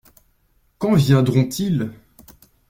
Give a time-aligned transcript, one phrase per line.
[0.79, 1.91] Quand viendront-ils?